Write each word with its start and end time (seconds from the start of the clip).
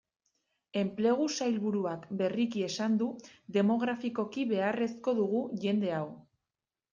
Enplegu 0.79 1.25
sailburuak 1.35 2.07
berriki 2.21 2.63
esan 2.69 2.95
du, 3.01 3.09
demografikoki 3.59 4.47
beharrezko 4.55 5.15
dugu 5.21 5.45
jende 5.67 5.95
hau. 6.01 6.11